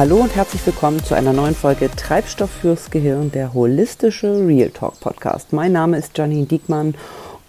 [0.00, 4.98] Hallo und herzlich willkommen zu einer neuen Folge Treibstoff fürs Gehirn, der holistische Real Talk
[4.98, 5.52] Podcast.
[5.52, 6.94] Mein Name ist Janine Diekmann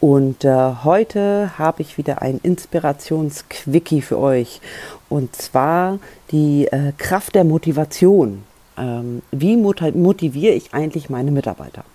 [0.01, 4.59] und äh, heute habe ich wieder ein Inspirationsquickie für euch
[5.07, 5.99] und zwar
[6.31, 8.43] die äh, Kraft der Motivation.
[8.77, 11.85] Ähm, wie motiviere ich eigentlich meine Mitarbeiter?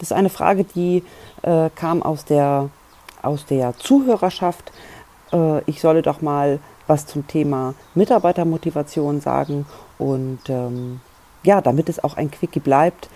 [0.00, 1.04] Das ist eine Frage, die
[1.42, 2.70] äh, kam aus der,
[3.22, 4.72] aus der Zuhörerschaft.
[5.32, 9.66] Äh, ich solle doch mal was zum Thema Mitarbeitermotivation sagen.
[10.02, 11.00] Und ähm,
[11.44, 13.08] ja, damit es auch ein Quickie bleibt,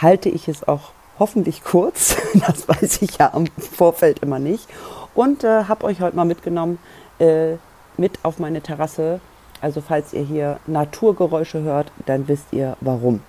[0.00, 2.16] halte ich es auch hoffentlich kurz.
[2.46, 4.66] Das weiß ich ja im Vorfeld immer nicht.
[5.14, 6.78] Und äh, habe euch heute mal mitgenommen
[7.18, 7.54] äh,
[7.96, 9.20] mit auf meine Terrasse.
[9.60, 13.20] Also falls ihr hier Naturgeräusche hört, dann wisst ihr warum.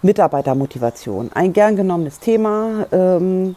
[0.00, 2.86] Mitarbeitermotivation, ein gern genommenes Thema.
[2.90, 3.54] Ähm,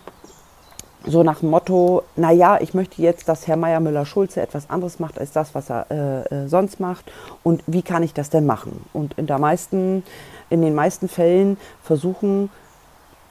[1.08, 5.20] so nach dem Motto, naja, ich möchte jetzt, dass Herr Meier Müller-Schulze etwas anderes macht
[5.20, 7.12] als das, was er äh, äh, sonst macht.
[7.44, 8.86] Und wie kann ich das denn machen?
[8.94, 10.04] Und in, der meisten,
[10.50, 12.50] in den meisten Fällen versuchen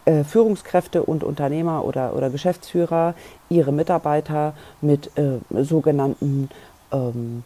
[0.05, 3.15] äh, Führungskräfte und Unternehmer oder, oder Geschäftsführer
[3.49, 6.51] ihre Mitarbeiter mit äh, sogenannten
[6.93, 7.43] ähm,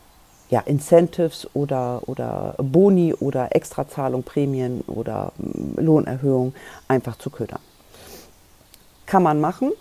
[0.50, 6.54] ja, Incentives oder, oder Boni oder Extrazahlung, Prämien oder äh, Lohnerhöhung
[6.88, 7.60] einfach zu ködern.
[9.06, 9.72] Kann man machen,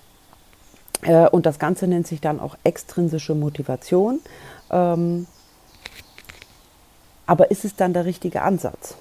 [1.01, 4.19] äh, und das Ganze nennt sich dann auch extrinsische Motivation.
[4.69, 5.27] Ähm,
[7.25, 8.95] aber ist es dann der richtige Ansatz?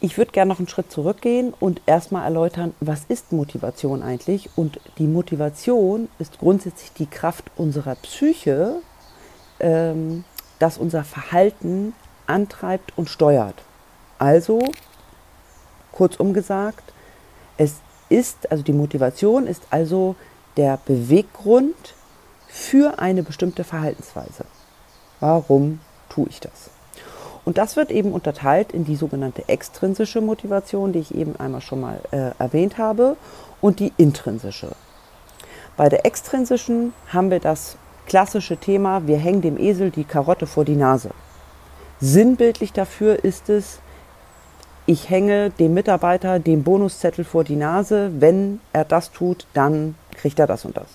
[0.00, 4.50] Ich würde gerne noch einen Schritt zurückgehen und erstmal erläutern, was ist Motivation eigentlich?
[4.56, 8.76] Und die Motivation ist grundsätzlich die Kraft unserer Psyche,
[9.58, 10.24] ähm,
[10.58, 11.94] das unser Verhalten
[12.26, 13.62] antreibt und steuert.
[14.18, 14.60] Also,
[15.92, 16.92] kurzum gesagt,
[17.56, 17.76] es
[18.08, 20.14] ist, also die Motivation ist also
[20.56, 21.94] der Beweggrund
[22.48, 24.44] für eine bestimmte Verhaltensweise.
[25.20, 26.70] Warum tue ich das?
[27.44, 31.80] Und das wird eben unterteilt in die sogenannte extrinsische Motivation, die ich eben einmal schon
[31.80, 33.16] mal äh, erwähnt habe,
[33.60, 34.72] und die intrinsische.
[35.76, 40.64] Bei der extrinsischen haben wir das klassische Thema, wir hängen dem Esel die Karotte vor
[40.64, 41.10] die Nase.
[42.00, 43.78] Sinnbildlich dafür ist es,
[44.86, 48.12] ich hänge dem Mitarbeiter den Bonuszettel vor die Nase.
[48.20, 50.88] Wenn er das tut, dann kriegt er das und das.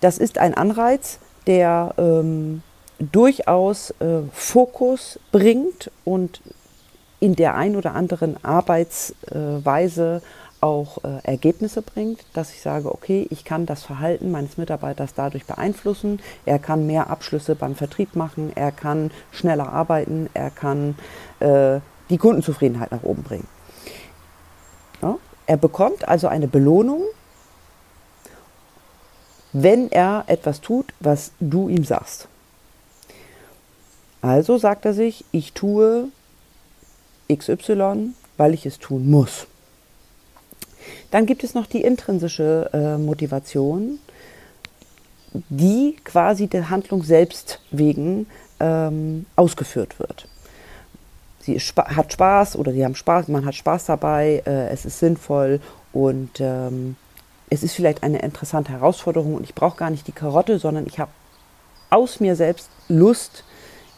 [0.00, 2.62] Das ist ein Anreiz, der ähm,
[2.98, 6.40] durchaus äh, Fokus bringt und
[7.20, 10.22] in der ein oder anderen Arbeitsweise
[10.60, 15.44] auch äh, Ergebnisse bringt, dass ich sage, okay, ich kann das Verhalten meines Mitarbeiters dadurch
[15.44, 16.20] beeinflussen.
[16.46, 20.96] Er kann mehr Abschlüsse beim Vertrieb machen, er kann schneller arbeiten, er kann
[21.40, 21.80] äh,
[22.10, 23.48] die Kundenzufriedenheit nach oben bringen.
[25.02, 25.16] Ja?
[25.46, 27.02] Er bekommt also eine Belohnung
[29.52, 32.28] wenn er etwas tut, was du ihm sagst.
[34.20, 36.08] Also sagt er sich, ich tue
[37.32, 39.46] XY, weil ich es tun muss.
[41.10, 43.98] Dann gibt es noch die intrinsische äh, Motivation,
[45.48, 48.26] die quasi der Handlung selbst wegen
[48.60, 50.28] ähm, ausgeführt wird.
[51.40, 55.60] Sie hat Spaß oder sie haben Spaß, man hat Spaß dabei, äh, es ist sinnvoll
[55.92, 56.96] und ähm,
[57.52, 60.98] es ist vielleicht eine interessante Herausforderung und ich brauche gar nicht die Karotte, sondern ich
[60.98, 61.10] habe
[61.90, 63.44] aus mir selbst Lust,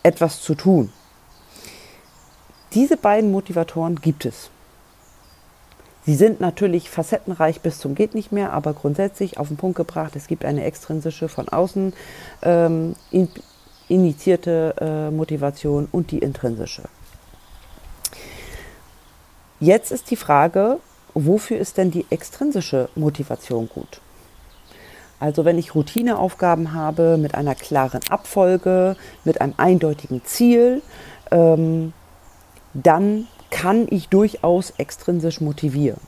[0.02, 0.92] etwas zu tun.
[2.72, 4.50] Diese beiden Motivatoren gibt es.
[6.04, 10.16] Sie sind natürlich facettenreich bis zum geht nicht mehr, aber grundsätzlich auf den Punkt gebracht,
[10.16, 11.94] es gibt eine extrinsische von außen
[12.42, 13.28] ähm, in,
[13.86, 16.82] initiierte äh, Motivation und die intrinsische.
[19.60, 20.80] Jetzt ist die Frage,
[21.14, 24.00] wofür ist denn die extrinsische Motivation gut?
[25.20, 30.82] Also wenn ich Routineaufgaben habe mit einer klaren Abfolge, mit einem eindeutigen Ziel,
[31.30, 31.92] ähm,
[32.74, 36.00] dann kann ich durchaus extrinsisch motivieren.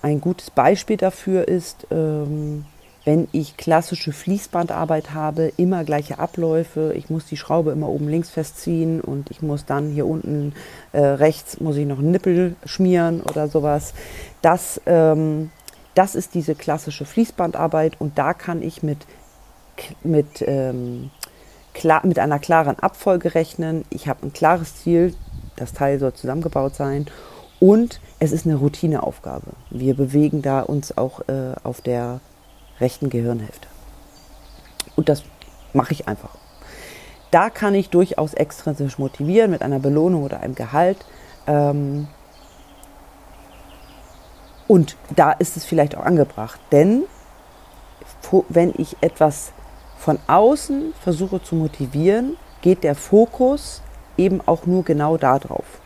[0.00, 2.64] Ein gutes Beispiel dafür ist, ähm,
[3.04, 8.30] wenn ich klassische Fließbandarbeit habe, immer gleiche Abläufe, ich muss die Schraube immer oben links
[8.30, 10.54] festziehen und ich muss dann hier unten
[10.92, 13.94] äh, rechts muss ich noch einen Nippel schmieren oder sowas.
[14.40, 15.50] Das, ähm,
[15.94, 18.98] das ist diese klassische Fließbandarbeit und da kann ich mit,
[20.04, 21.10] mit, ähm,
[21.74, 23.84] klar, mit einer klaren Abfolge rechnen.
[23.90, 25.14] Ich habe ein klares Ziel,
[25.56, 27.06] das Teil soll zusammengebaut sein
[27.58, 29.52] und es ist eine Routineaufgabe.
[29.70, 32.20] Wir bewegen da uns auch äh, auf der
[32.80, 33.68] rechten Gehirnhälfte.
[34.96, 35.22] Und das
[35.72, 36.36] mache ich einfach.
[37.30, 40.98] Da kann ich durchaus extrinsisch motivieren mit einer Belohnung oder einem Gehalt.
[41.46, 42.08] Ähm,
[44.68, 47.04] und da ist es vielleicht auch angebracht, denn
[48.48, 49.52] wenn ich etwas
[49.98, 53.82] von außen versuche zu motivieren, geht der Fokus
[54.16, 55.81] eben auch nur genau darauf.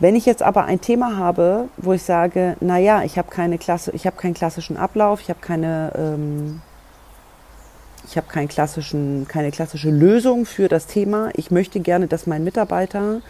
[0.00, 3.92] Wenn ich jetzt aber ein Thema habe, wo ich sage, naja, ich habe keine Klasse,
[3.94, 6.62] ich habe keinen klassischen Ablauf, ich habe keine, ähm,
[8.08, 11.28] ich habe keinen klassischen, keine klassische Lösung für das Thema.
[11.34, 13.20] Ich möchte gerne, dass mein Mitarbeiter,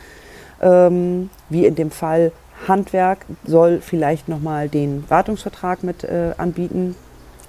[0.62, 2.30] ähm, wie in dem Fall
[2.68, 6.94] Handwerk, soll vielleicht nochmal den Wartungsvertrag mit äh, anbieten,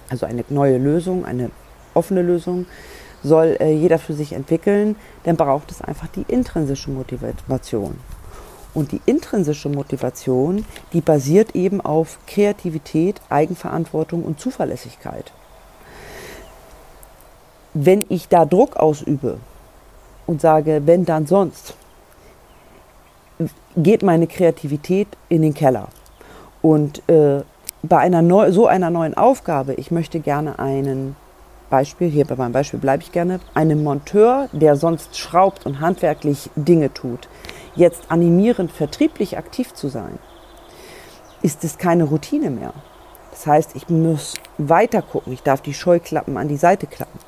[0.10, 1.52] also eine neue Lösung, eine
[1.94, 2.66] offene Lösung
[3.24, 4.96] soll äh, jeder für sich entwickeln,
[5.26, 7.98] dann braucht es einfach die intrinsische Motivation.
[8.74, 15.32] Und die intrinsische Motivation, die basiert eben auf Kreativität, Eigenverantwortung und Zuverlässigkeit.
[17.74, 19.38] Wenn ich da Druck ausübe
[20.28, 21.76] und sage, wenn dann sonst,
[23.76, 25.88] geht meine Kreativität in den Keller.
[26.62, 27.42] Und äh,
[27.84, 31.16] bei einer neu, so einer neuen Aufgabe, ich möchte gerne einen
[31.70, 36.50] Beispiel, hier bei meinem Beispiel bleibe ich gerne, einen Monteur, der sonst schraubt und handwerklich
[36.56, 37.28] Dinge tut,
[37.76, 40.20] jetzt animierend vertrieblich aktiv zu sein,
[41.42, 42.74] ist es keine Routine mehr.
[43.32, 47.20] Das heißt, ich muss weiter gucken, ich darf die Scheuklappen an die Seite klappen.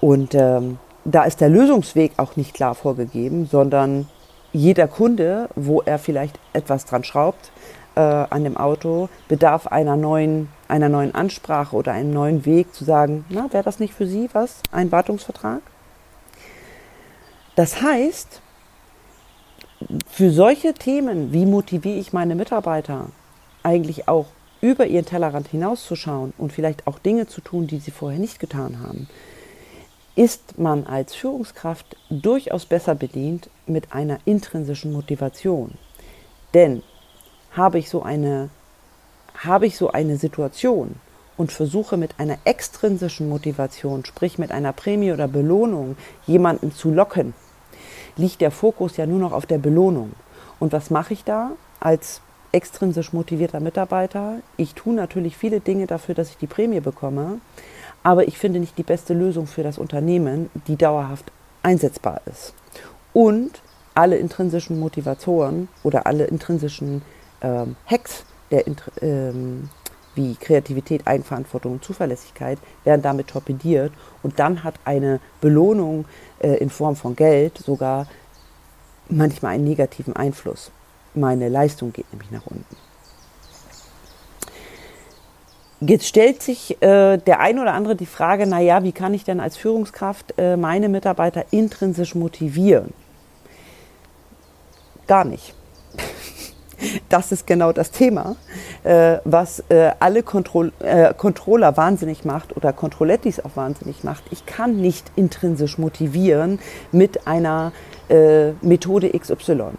[0.00, 4.08] Und ähm, da ist der Lösungsweg auch nicht klar vorgegeben, sondern
[4.52, 7.52] jeder Kunde, wo er vielleicht etwas dran schraubt
[7.94, 12.84] äh, an dem Auto, bedarf einer neuen, einer neuen Ansprache oder einem neuen Weg zu
[12.84, 15.60] sagen, na, wäre das nicht für Sie was, ein Wartungsvertrag?
[17.54, 18.40] Das heißt,
[20.06, 23.06] für solche Themen, wie motiviere ich meine Mitarbeiter,
[23.62, 24.26] eigentlich auch
[24.60, 28.80] über ihren Tellerrand hinauszuschauen und vielleicht auch Dinge zu tun, die sie vorher nicht getan
[28.80, 29.08] haben,
[30.16, 35.72] ist man als Führungskraft durchaus besser bedient mit einer intrinsischen Motivation.
[36.52, 36.82] Denn
[37.52, 38.50] habe ich so eine,
[39.34, 40.96] habe ich so eine Situation
[41.36, 47.32] und versuche mit einer extrinsischen Motivation, sprich mit einer Prämie oder Belohnung, jemanden zu locken,
[48.16, 50.12] liegt der Fokus ja nur noch auf der Belohnung.
[50.58, 52.20] Und was mache ich da als
[52.52, 54.36] extrinsisch motivierter Mitarbeiter?
[54.56, 57.40] Ich tue natürlich viele Dinge dafür, dass ich die Prämie bekomme,
[58.02, 61.30] aber ich finde nicht die beste Lösung für das Unternehmen, die dauerhaft
[61.62, 62.54] einsetzbar ist.
[63.12, 63.60] Und
[63.94, 67.02] alle intrinsischen Motivatoren oder alle intrinsischen
[67.42, 68.64] ähm, Hacks der,
[69.02, 69.68] ähm,
[70.20, 76.04] wie Kreativität, Eigenverantwortung und Zuverlässigkeit werden damit torpediert und dann hat eine Belohnung
[76.40, 78.06] äh, in Form von Geld sogar
[79.08, 80.70] manchmal einen negativen Einfluss.
[81.14, 82.76] Meine Leistung geht nämlich nach unten.
[85.80, 89.40] Jetzt stellt sich äh, der ein oder andere die Frage, naja, wie kann ich denn
[89.40, 92.92] als Führungskraft äh, meine Mitarbeiter intrinsisch motivieren?
[95.06, 95.54] Gar nicht.
[97.08, 98.36] Das ist genau das Thema,
[98.84, 104.24] äh, was äh, alle Kontroll äh, Controller wahnsinnig macht oder Controllettis auch wahnsinnig macht.
[104.30, 106.58] Ich kann nicht intrinsisch motivieren
[106.92, 107.72] mit einer
[108.08, 109.72] äh, Methode XY.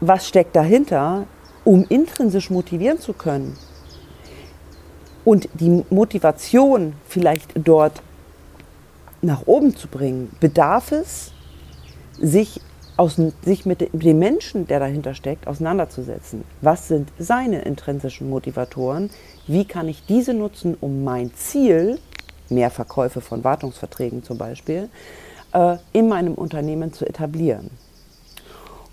[0.00, 1.26] Was steckt dahinter?
[1.64, 3.56] Um intrinsisch motivieren zu können
[5.24, 8.00] und die Motivation vielleicht dort
[9.20, 11.32] nach oben zu bringen, bedarf es,
[12.18, 12.60] sich
[12.96, 16.44] aus, sich mit dem Menschen, der dahinter steckt, auseinanderzusetzen.
[16.62, 19.10] Was sind seine intrinsischen Motivatoren?
[19.46, 21.98] Wie kann ich diese nutzen, um mein Ziel,
[22.48, 24.88] mehr Verkäufe von Wartungsverträgen zum Beispiel,
[25.52, 27.70] äh, in meinem Unternehmen zu etablieren?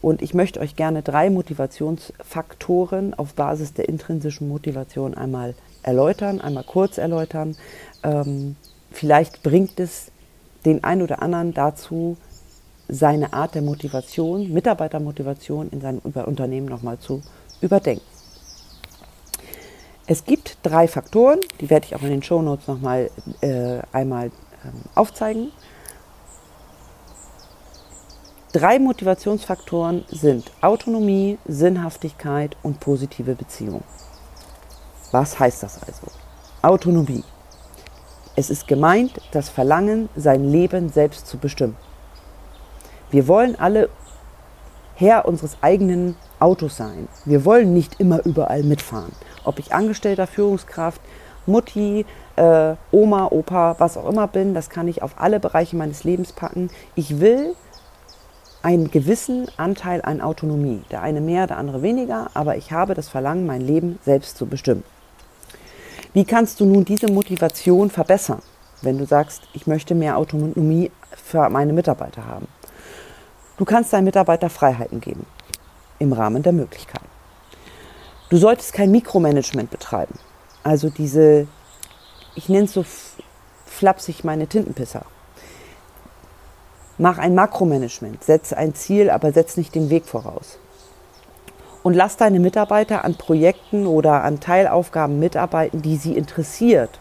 [0.01, 6.65] Und ich möchte euch gerne drei Motivationsfaktoren auf Basis der intrinsischen Motivation einmal erläutern, einmal
[6.65, 7.55] kurz erläutern.
[8.03, 8.57] Ähm,
[8.91, 10.11] vielleicht bringt es
[10.65, 12.17] den einen oder anderen dazu,
[12.87, 17.21] seine Art der Motivation, Mitarbeitermotivation in seinem Unternehmen nochmal zu
[17.61, 18.05] überdenken.
[20.05, 23.09] Es gibt drei Faktoren, die werde ich auch in den Show Notes nochmal
[23.41, 24.27] äh, einmal
[24.65, 25.51] ähm, aufzeigen.
[28.51, 33.83] Drei Motivationsfaktoren sind Autonomie, Sinnhaftigkeit und positive Beziehung.
[35.11, 36.07] Was heißt das also?
[36.61, 37.23] Autonomie.
[38.35, 41.77] Es ist gemeint, das Verlangen, sein Leben selbst zu bestimmen.
[43.13, 43.89] Wir wollen alle
[44.95, 47.07] Herr unseres eigenen Autos sein.
[47.25, 49.11] Wir wollen nicht immer überall mitfahren.
[49.43, 50.99] Ob ich Angestellter, Führungskraft,
[51.45, 56.03] Mutti, äh, Oma, Opa, was auch immer bin, das kann ich auf alle Bereiche meines
[56.03, 56.71] Lebens packen.
[56.95, 57.53] Ich will
[58.63, 60.81] einen gewissen Anteil an Autonomie.
[60.89, 64.47] Der eine mehr, der andere weniger, aber ich habe das Verlangen, mein Leben selbst zu
[64.47, 64.83] bestimmen.
[66.13, 68.41] Wie kannst du nun diese Motivation verbessern,
[68.81, 72.47] wenn du sagst, ich möchte mehr Autonomie für meine Mitarbeiter haben?
[73.57, 75.25] Du kannst deinen Mitarbeiter Freiheiten geben
[75.99, 77.07] im Rahmen der Möglichkeiten.
[78.29, 80.15] Du solltest kein Mikromanagement betreiben.
[80.63, 81.47] Also diese,
[82.35, 82.83] ich nenne es so
[83.65, 85.05] flapsig meine Tintenpisser.
[86.97, 90.57] Mach ein Makromanagement, setze ein Ziel, aber setz nicht den Weg voraus.
[91.83, 96.99] Und lass deine Mitarbeiter an Projekten oder an Teilaufgaben mitarbeiten, die sie interessiert.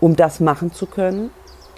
[0.00, 1.30] Um das machen zu können,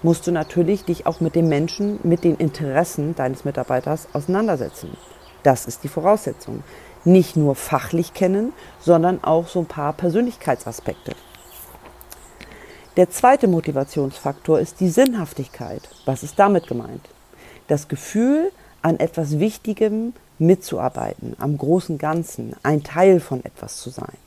[0.03, 4.95] musst du natürlich dich auch mit den Menschen, mit den Interessen deines Mitarbeiters auseinandersetzen.
[5.43, 6.63] Das ist die Voraussetzung.
[7.03, 11.13] Nicht nur fachlich kennen, sondern auch so ein paar Persönlichkeitsaspekte.
[12.97, 15.87] Der zweite Motivationsfaktor ist die Sinnhaftigkeit.
[16.05, 17.07] Was ist damit gemeint?
[17.67, 18.51] Das Gefühl,
[18.81, 24.17] an etwas Wichtigem mitzuarbeiten, am großen Ganzen, ein Teil von etwas zu sein.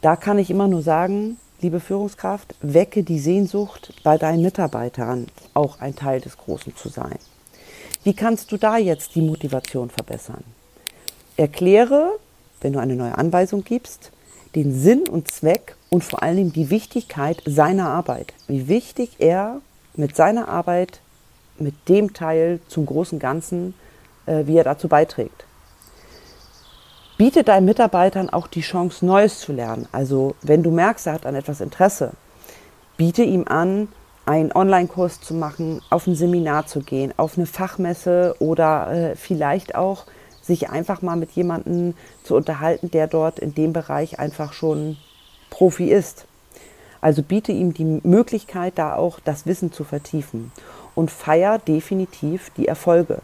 [0.00, 5.80] Da kann ich immer nur sagen, liebe Führungskraft, wecke die Sehnsucht bei deinen Mitarbeitern, auch
[5.80, 7.18] ein Teil des Großen zu sein.
[8.02, 10.42] Wie kannst du da jetzt die Motivation verbessern?
[11.36, 12.12] Erkläre,
[12.60, 14.10] wenn du eine neue Anweisung gibst,
[14.54, 18.32] den Sinn und Zweck und vor Dingen die Wichtigkeit seiner Arbeit.
[18.48, 19.60] Wie wichtig er
[19.94, 21.00] mit seiner Arbeit,
[21.58, 23.74] mit dem Teil zum großen Ganzen,
[24.26, 25.44] äh, wie er dazu beiträgt.
[27.20, 29.86] Biete deinen Mitarbeitern auch die Chance, Neues zu lernen.
[29.92, 32.12] Also wenn du merkst, er hat an etwas Interesse,
[32.96, 33.88] biete ihm an,
[34.24, 39.74] einen Online-Kurs zu machen, auf ein Seminar zu gehen, auf eine Fachmesse oder äh, vielleicht
[39.74, 40.06] auch
[40.40, 44.96] sich einfach mal mit jemandem zu unterhalten, der dort in dem Bereich einfach schon
[45.50, 46.24] Profi ist.
[47.02, 50.52] Also biete ihm die Möglichkeit, da auch das Wissen zu vertiefen
[50.94, 53.18] und feier definitiv die Erfolge.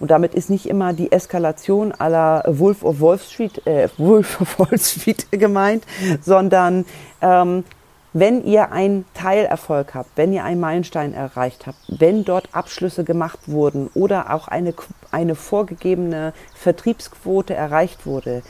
[0.00, 4.58] Und damit ist nicht immer die Eskalation aller Wolf of Wall Street, äh, Wolf of
[4.58, 5.84] Wall Street gemeint,
[6.22, 6.86] sondern
[7.20, 7.64] ähm,
[8.12, 13.38] wenn ihr einen Teilerfolg habt, wenn ihr einen Meilenstein erreicht habt, wenn dort Abschlüsse gemacht
[13.46, 14.74] wurden oder auch eine,
[15.12, 18.42] eine vorgegebene Vertriebsquote erreicht wurde,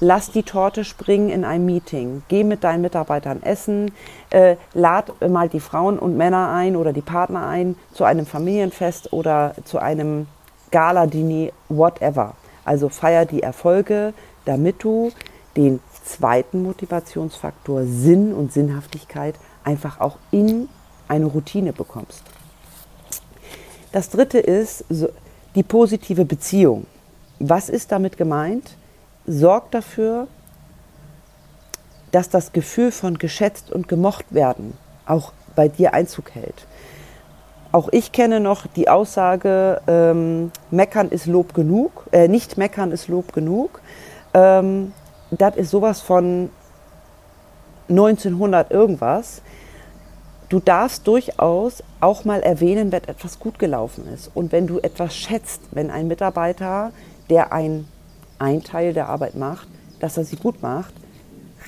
[0.00, 3.90] lass die Torte springen in einem Meeting, geh mit deinen Mitarbeitern essen,
[4.30, 9.12] äh, lad mal die Frauen und Männer ein oder die Partner ein zu einem Familienfest
[9.12, 10.26] oder zu einem
[10.70, 12.34] Gala-Dini, whatever.
[12.64, 14.12] Also feier die Erfolge,
[14.44, 15.10] damit du
[15.56, 19.34] den zweiten Motivationsfaktor Sinn und Sinnhaftigkeit
[19.64, 20.68] einfach auch in
[21.08, 22.22] eine Routine bekommst.
[23.92, 24.84] Das dritte ist
[25.54, 26.86] die positive Beziehung.
[27.38, 28.76] Was ist damit gemeint?
[29.26, 30.28] Sorg dafür,
[32.12, 34.74] dass das Gefühl von geschätzt und gemocht werden
[35.08, 36.66] auch bei dir Einzug hält.
[37.70, 43.08] Auch ich kenne noch die Aussage, ähm, meckern ist Lob genug, äh, nicht meckern ist
[43.08, 43.80] Lob genug.
[44.32, 44.92] Ähm,
[45.30, 46.48] das ist sowas von
[47.88, 49.42] 1900 irgendwas.
[50.48, 54.30] Du darfst durchaus auch mal erwähnen, wenn etwas gut gelaufen ist.
[54.34, 56.92] Und wenn du etwas schätzt, wenn ein Mitarbeiter,
[57.28, 57.86] der ein,
[58.38, 59.68] ein Teil der Arbeit macht,
[60.00, 60.94] dass er sie gut macht,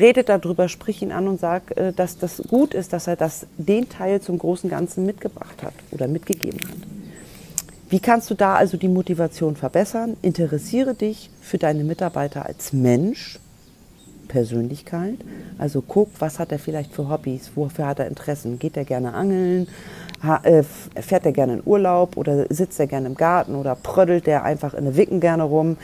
[0.01, 3.47] redet darüber, sprich ihn an und sag, äh, dass das gut ist, dass er das,
[3.57, 6.77] den Teil zum großen Ganzen mitgebracht hat oder mitgegeben hat.
[7.91, 10.17] Wie kannst du da also die Motivation verbessern?
[10.23, 13.39] Interessiere dich für deine Mitarbeiter als Mensch,
[14.31, 15.19] Persönlichkeit.
[15.59, 18.59] Also guck, was hat er vielleicht für Hobbys, wofür hat er Interessen?
[18.59, 19.67] Geht er gerne angeln?
[20.43, 24.45] Äh, fährt er gerne in Urlaub oder sitzt er gerne im Garten oder prödelt er
[24.45, 25.77] einfach in der Wicken gerne rum?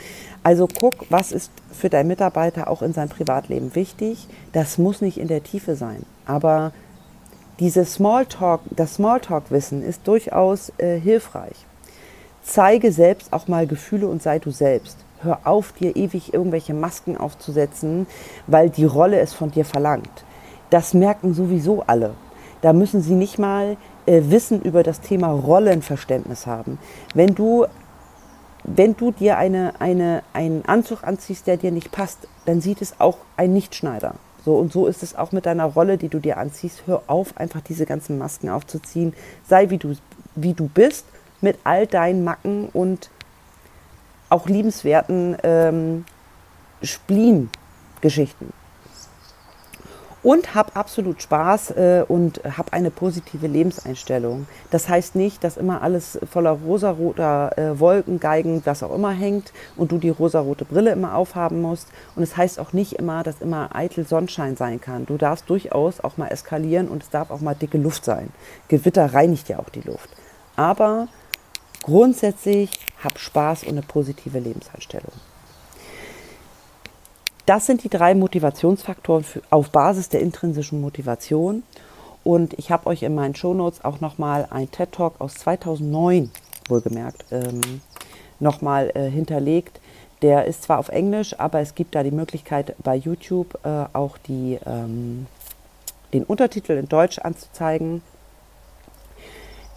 [0.43, 4.27] Also guck, was ist für deinen Mitarbeiter auch in seinem Privatleben wichtig.
[4.53, 6.71] Das muss nicht in der Tiefe sein, aber
[7.59, 11.65] diese Smalltalk, das Smalltalk-Wissen ist durchaus äh, hilfreich.
[12.43, 14.97] Zeige selbst auch mal Gefühle und sei du selbst.
[15.21, 18.07] Hör auf, dir ewig irgendwelche Masken aufzusetzen,
[18.45, 20.23] weil die Rolle es von dir verlangt.
[20.69, 22.13] Das merken sowieso alle.
[22.61, 26.79] Da müssen sie nicht mal äh, Wissen über das Thema Rollenverständnis haben.
[27.13, 27.65] Wenn du
[28.67, 32.99] wenn du dir eine, eine, einen Anzug anziehst, der dir nicht passt, dann sieht es
[32.99, 34.15] auch ein Nichtschneider.
[34.43, 36.83] So, und so ist es auch mit deiner Rolle, die du dir anziehst.
[36.85, 39.13] Hör auf, einfach diese ganzen Masken aufzuziehen.
[39.47, 39.95] Sei wie du,
[40.35, 41.05] wie du bist,
[41.39, 43.09] mit all deinen Macken und
[44.29, 46.05] auch liebenswerten ähm,
[46.83, 48.53] Spleen-Geschichten
[50.27, 54.45] und habe absolut Spaß äh, und habe eine positive Lebenseinstellung.
[54.71, 59.53] Das heißt nicht, dass immer alles voller rosaroter äh, Wolken, Geigen, was auch immer hängt
[59.77, 61.87] und du die rosarote Brille immer aufhaben musst.
[62.17, 65.05] Und es heißt auch nicht immer, dass immer eitel Sonnenschein sein kann.
[65.05, 68.29] Du darfst durchaus auch mal eskalieren und es darf auch mal dicke Luft sein.
[68.67, 70.09] Gewitter reinigt ja auch die Luft.
[70.57, 71.07] Aber
[71.87, 72.69] grundsätzlich
[73.01, 75.13] hab Spaß und eine positive Lebenseinstellung.
[77.45, 81.63] Das sind die drei Motivationsfaktoren für, auf Basis der intrinsischen Motivation.
[82.25, 86.29] Und ich habe euch in meinen Shownotes auch nochmal ein TED Talk aus 2009,
[86.67, 87.79] wohlgemerkt, ähm,
[88.41, 89.79] nochmal äh, hinterlegt.
[90.21, 94.17] Der ist zwar auf Englisch, aber es gibt da die Möglichkeit bei YouTube äh, auch
[94.17, 95.27] die, ähm,
[96.11, 98.01] den Untertitel in Deutsch anzuzeigen.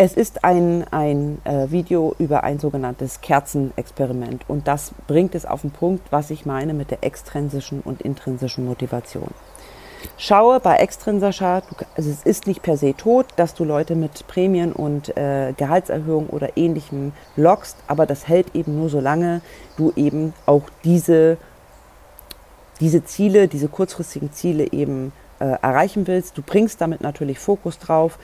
[0.03, 5.61] Es ist ein, ein äh, Video über ein sogenanntes Kerzenexperiment und das bringt es auf
[5.61, 9.29] den Punkt, was ich meine mit der extrinsischen und intrinsischen Motivation.
[10.17, 11.63] Schaue bei extrinsischer,
[11.99, 16.29] also es ist nicht per se tot, dass du Leute mit Prämien und äh, Gehaltserhöhung
[16.29, 19.43] oder ähnlichem lockst, aber das hält eben nur solange
[19.77, 21.37] du eben auch diese,
[22.81, 26.39] diese Ziele, diese kurzfristigen Ziele eben äh, erreichen willst.
[26.39, 28.19] Du bringst damit natürlich Fokus drauf,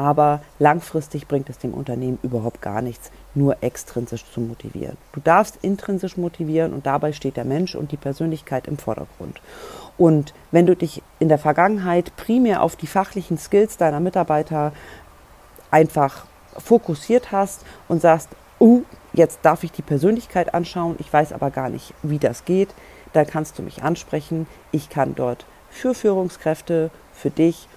[0.00, 4.96] aber langfristig bringt es dem Unternehmen überhaupt gar nichts, nur extrinsisch zu motivieren.
[5.12, 9.42] Du darfst intrinsisch motivieren und dabei steht der Mensch und die Persönlichkeit im Vordergrund.
[9.98, 14.72] Und wenn du dich in der Vergangenheit primär auf die fachlichen Skills deiner Mitarbeiter
[15.70, 16.24] einfach
[16.56, 21.68] fokussiert hast und sagst, uh, jetzt darf ich die Persönlichkeit anschauen, ich weiß aber gar
[21.68, 22.70] nicht, wie das geht,
[23.12, 24.46] dann kannst du mich ansprechen.
[24.72, 27.68] Ich kann dort für Führungskräfte, für dich,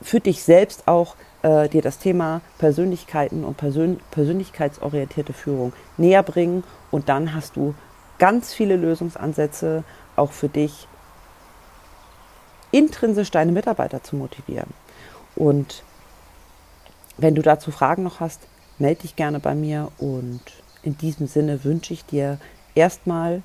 [0.00, 6.64] für dich selbst auch äh, dir das Thema Persönlichkeiten und Persön persönlichkeitsorientierte Führung näher bringen.
[6.90, 7.74] Und dann hast du
[8.18, 9.84] ganz viele Lösungsansätze
[10.16, 10.88] auch für dich
[12.70, 14.70] intrinsisch deine Mitarbeiter zu motivieren.
[15.36, 15.82] Und
[17.16, 18.40] wenn du dazu Fragen noch hast,
[18.78, 19.90] melde dich gerne bei mir.
[19.98, 20.42] Und
[20.82, 22.38] in diesem Sinne wünsche ich dir
[22.74, 23.42] erstmal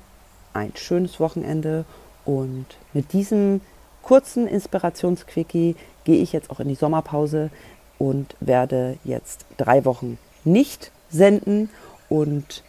[0.52, 1.84] ein schönes Wochenende.
[2.24, 3.60] Und mit diesem
[4.04, 7.50] kurzen Inspirationsquickie gehe ich jetzt auch in die Sommerpause
[7.98, 11.70] und werde jetzt drei Wochen nicht senden
[12.08, 12.62] und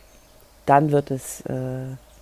[0.66, 1.54] dann wird es, äh,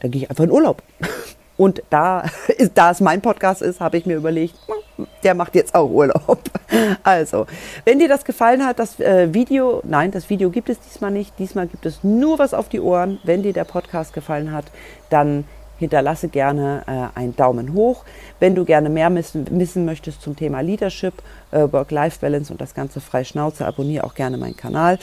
[0.02, 0.82] dann gehe ich einfach in Urlaub.
[1.56, 2.26] Und da,
[2.74, 4.56] da es mein Podcast ist, habe ich mir überlegt,
[5.24, 6.40] der macht jetzt auch Urlaub.
[7.04, 7.46] Also,
[7.86, 11.38] wenn dir das gefallen hat, das äh, Video, nein, das Video gibt es diesmal nicht.
[11.38, 13.20] Diesmal gibt es nur was auf die Ohren.
[13.24, 14.66] Wenn dir der Podcast gefallen hat,
[15.12, 15.46] dann
[15.84, 18.04] hinterlasse gerne äh, einen Daumen hoch.
[18.40, 21.14] Wenn du gerne mehr wissen, wissen möchtest zum Thema Leadership,
[21.52, 25.00] äh, Work-Life-Balance und das Ganze frei Schnauze, abonniere auch gerne meinen Kanal.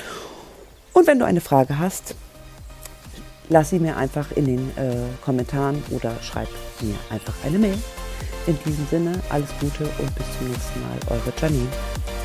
[0.92, 2.14] Und wenn du eine Frage hast,
[3.48, 6.48] lass sie mir einfach in den äh, Kommentaren oder schreib
[6.80, 7.78] mir einfach eine Mail.
[8.46, 10.98] In diesem Sinne, alles Gute und bis zum nächsten Mal.
[11.08, 11.68] Eure Janine.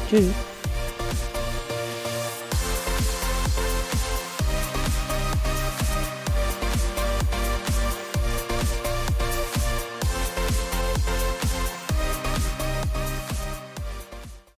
[0.10, 0.55] Tschüss.